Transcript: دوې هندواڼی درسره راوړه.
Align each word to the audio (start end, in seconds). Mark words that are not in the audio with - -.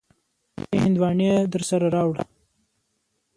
دوې 0.65 0.77
هندواڼی 0.85 1.27
درسره 1.53 1.87
راوړه. 1.95 2.23